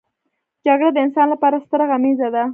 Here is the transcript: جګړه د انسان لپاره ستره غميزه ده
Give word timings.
جګړه 0.65 0.89
د 0.93 0.97
انسان 1.05 1.27
لپاره 1.33 1.61
ستره 1.65 1.85
غميزه 1.91 2.27
ده 2.35 2.43